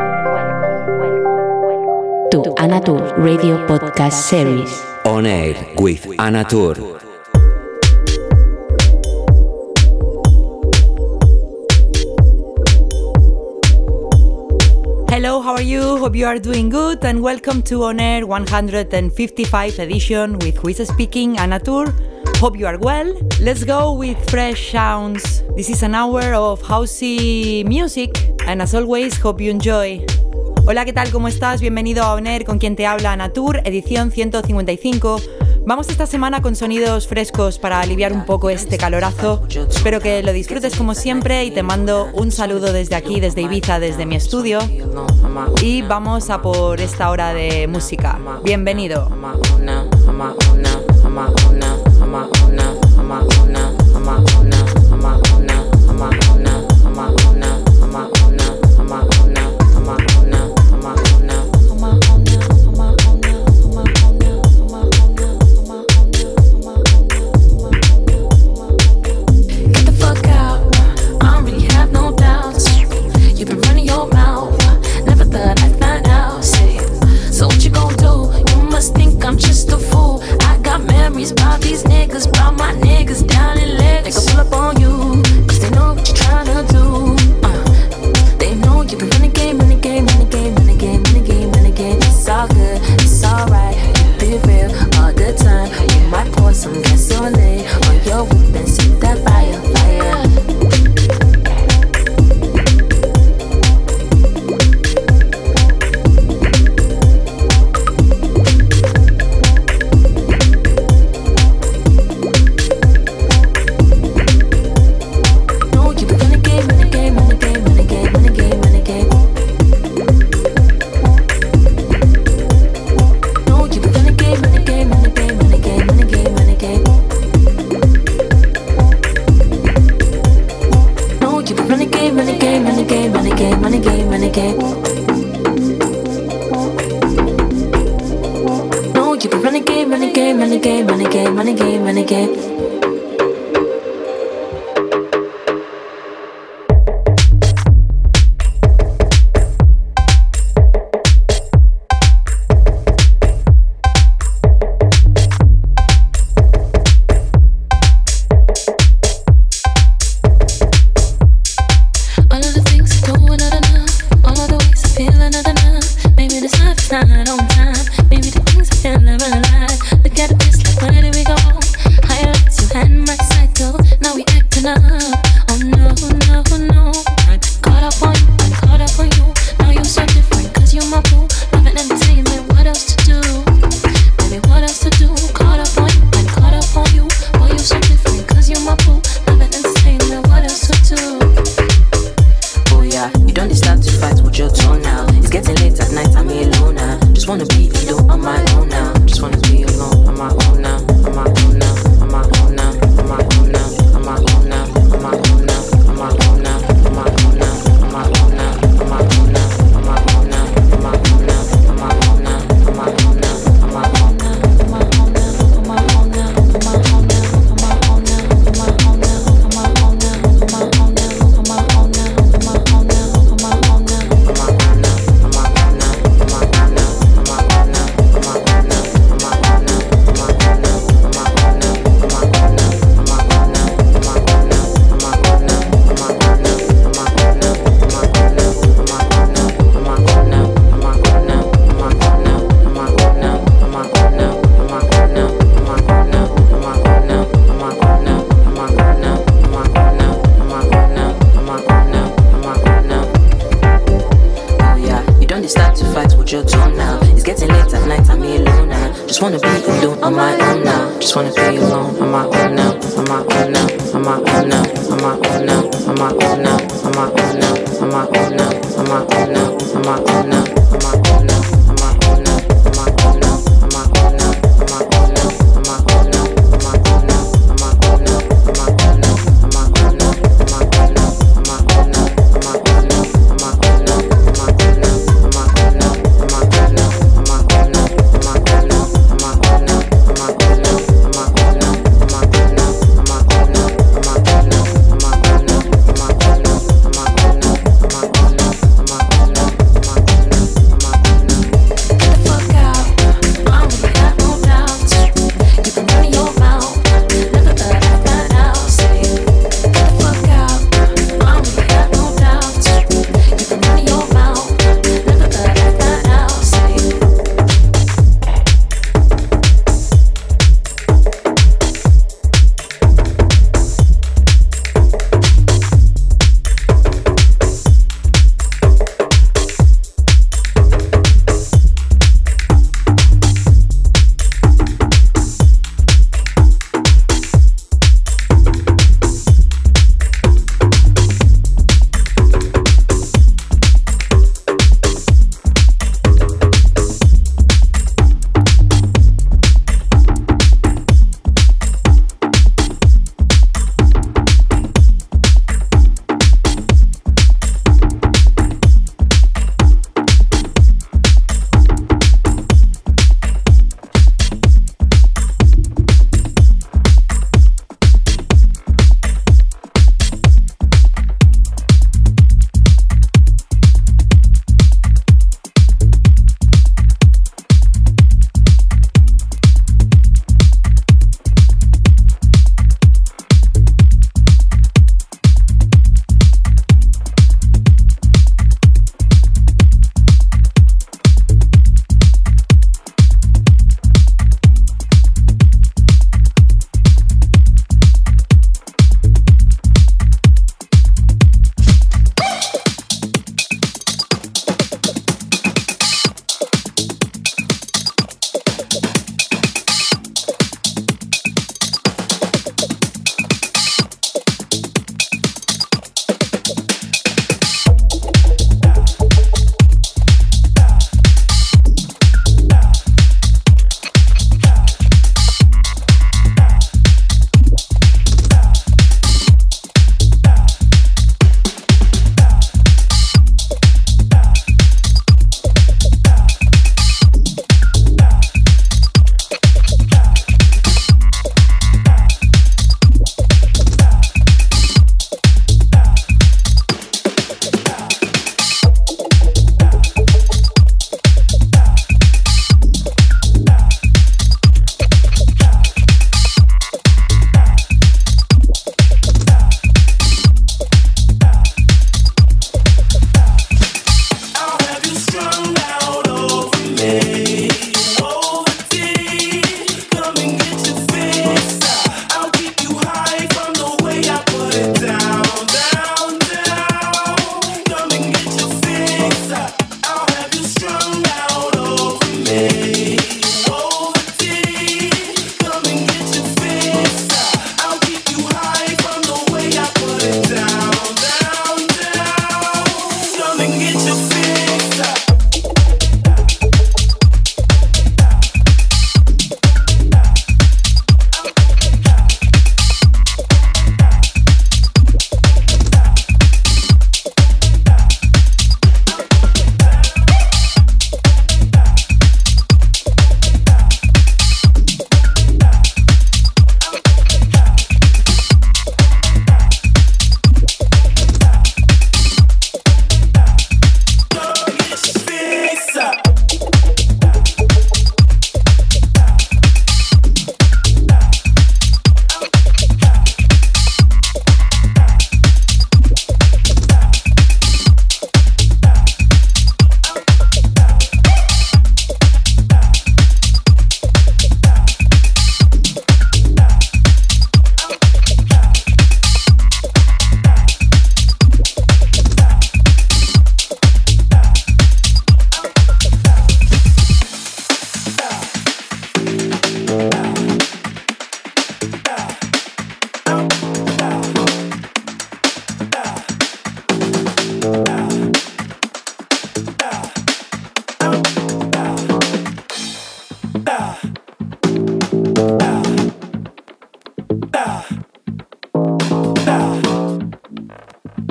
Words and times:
welcome, 0.98 2.30
to 2.32 2.54
Anna 2.58 2.80
Tur 2.80 3.14
Radio 3.18 3.64
Podcast 3.68 4.14
Series. 4.14 4.82
On 5.04 5.26
air 5.26 5.54
with 5.78 6.04
Anna 6.18 6.42
Tur. 6.42 6.74
Hello, 15.08 15.40
how 15.40 15.52
are 15.52 15.62
you? 15.62 15.98
Hope 15.98 16.16
you 16.16 16.26
are 16.26 16.40
doing 16.40 16.68
good 16.68 17.04
and 17.04 17.22
welcome 17.22 17.62
to 17.62 17.84
On 17.84 18.00
Air 18.00 18.26
155 18.26 19.78
edition 19.78 20.36
with 20.40 20.56
who 20.56 20.70
is 20.70 20.88
speaking, 20.88 21.38
Anna 21.38 21.60
Tur. 21.60 21.94
Hope 22.40 22.58
you 22.58 22.66
are 22.66 22.76
well. 22.76 23.14
Let's 23.40 23.64
go 23.64 23.94
with 23.94 24.18
fresh 24.28 24.70
sounds. 24.70 25.42
This 25.56 25.70
is 25.70 25.82
an 25.82 25.94
hour 25.94 26.34
of 26.34 26.60
housey 26.62 27.64
music 27.64 28.10
and 28.46 28.60
as 28.60 28.74
always, 28.74 29.18
hope 29.18 29.40
you 29.40 29.50
enjoy. 29.50 30.04
Hola, 30.66 30.84
¿qué 30.84 30.92
tal? 30.92 31.10
¿Cómo 31.10 31.28
estás? 31.28 31.62
Bienvenido 31.62 32.04
a 32.04 32.12
Oner 32.12 32.44
con 32.44 32.58
quien 32.58 32.76
te 32.76 32.86
habla 32.86 33.16
Natur, 33.16 33.62
edición 33.64 34.10
155. 34.10 35.16
Vamos 35.64 35.88
esta 35.88 36.04
semana 36.04 36.42
con 36.42 36.56
sonidos 36.56 37.08
frescos 37.08 37.58
para 37.58 37.80
aliviar 37.80 38.12
un 38.12 38.26
poco 38.26 38.50
este 38.50 38.76
calorazo. 38.76 39.42
Espero 39.48 40.00
que 40.00 40.22
lo 40.22 40.34
disfrutes 40.34 40.76
como 40.76 40.94
siempre 40.94 41.42
y 41.44 41.50
te 41.50 41.62
mando 41.62 42.10
un 42.12 42.32
saludo 42.32 42.70
desde 42.74 42.96
aquí, 42.96 43.18
desde 43.18 43.40
Ibiza, 43.40 43.80
desde 43.80 44.04
mi 44.04 44.14
estudio. 44.14 44.58
Y 45.62 45.80
vamos 45.80 46.28
a 46.28 46.42
por 46.42 46.82
esta 46.82 47.08
hora 47.08 47.32
de 47.32 47.66
música. 47.66 48.18
Bienvenido. 48.44 49.10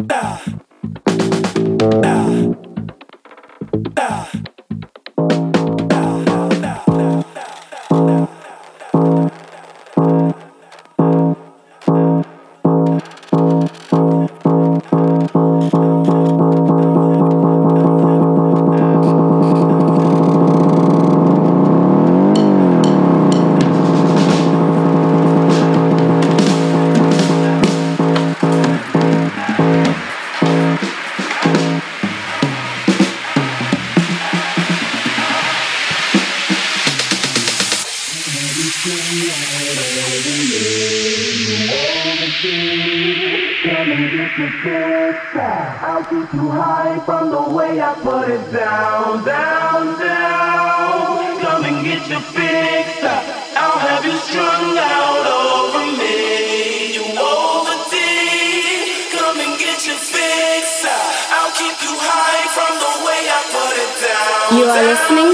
Ah. 0.09 0.54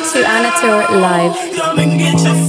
To 0.01 0.17
Anna 0.27 0.49
Tur 0.59 0.97
live. 0.97 2.40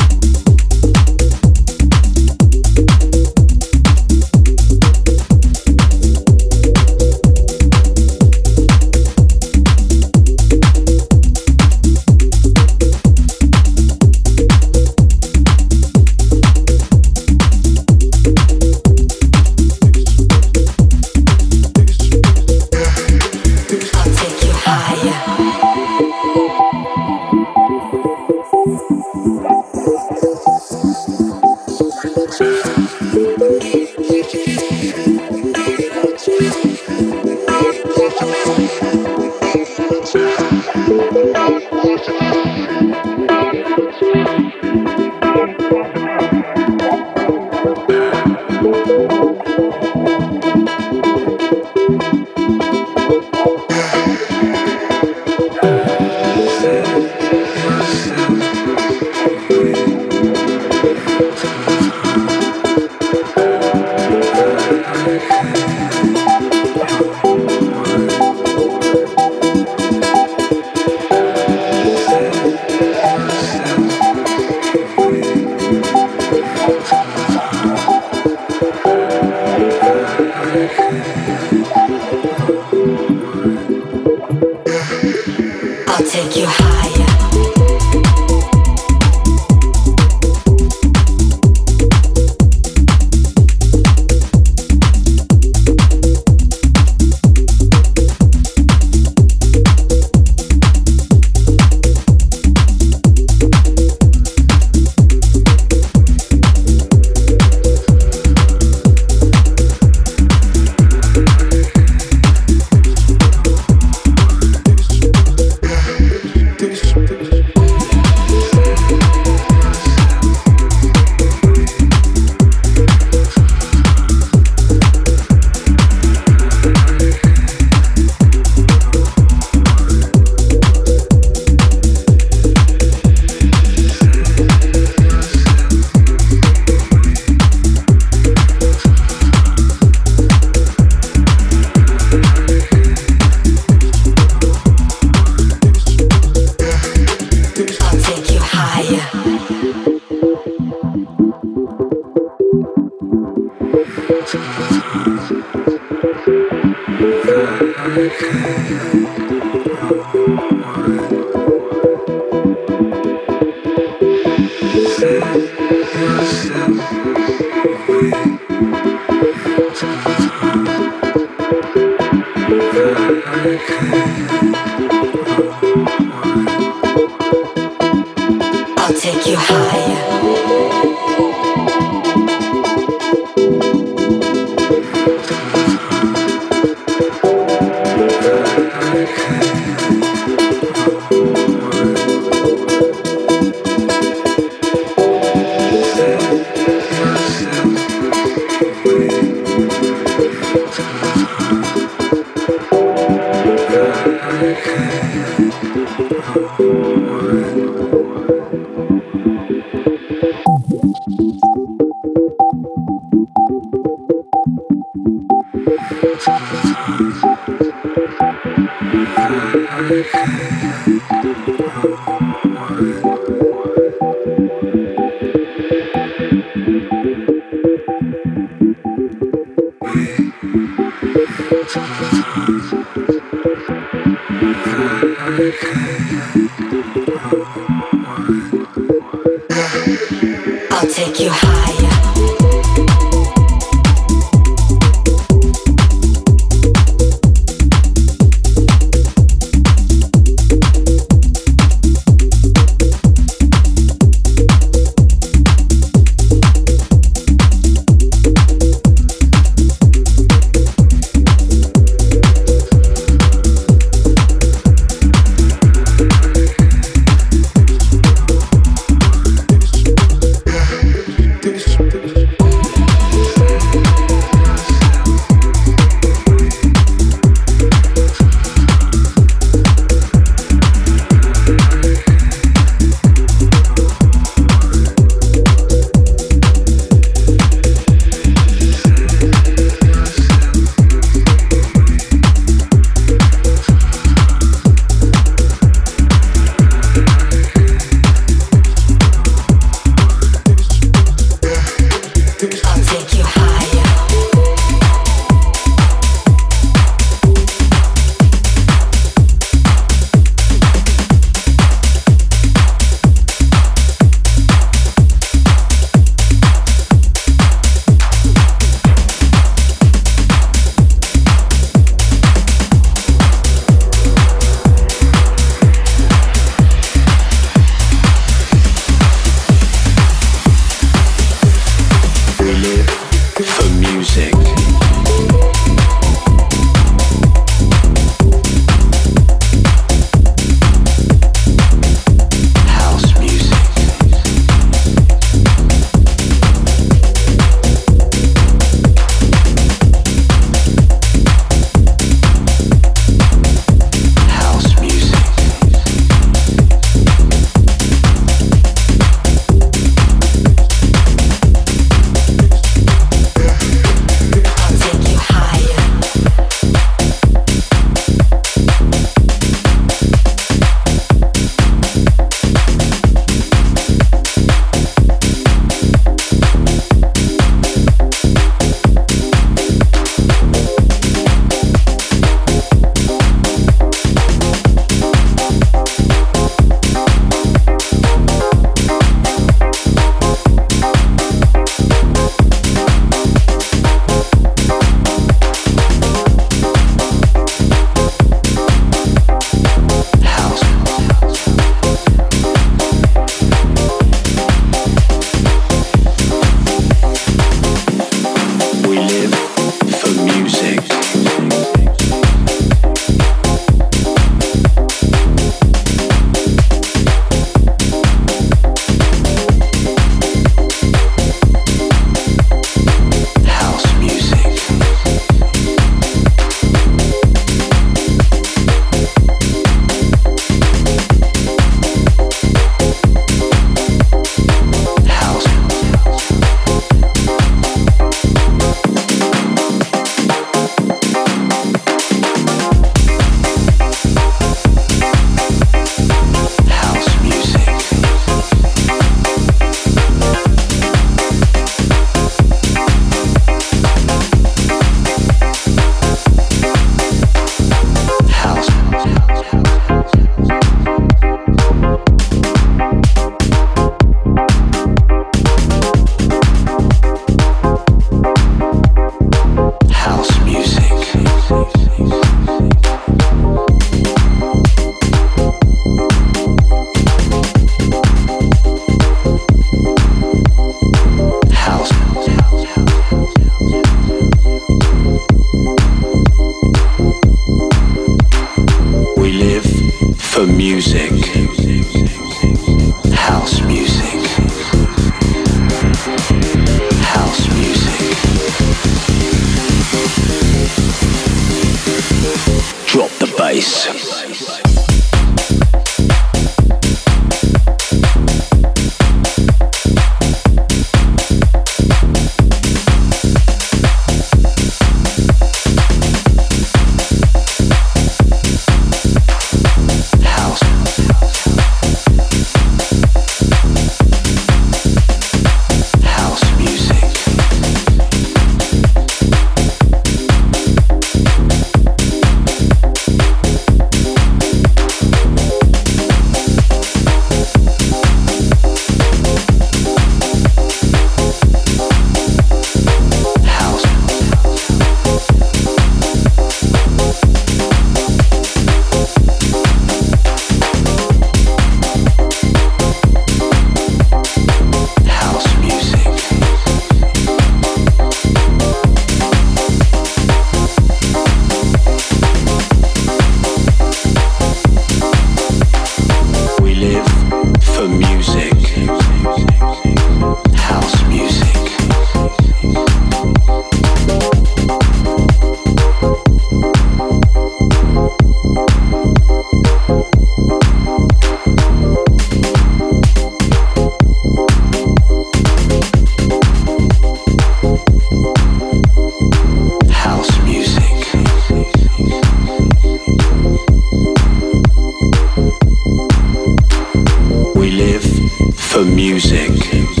music. 598.95 600.00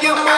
you 0.00 0.31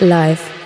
live. 0.00 0.59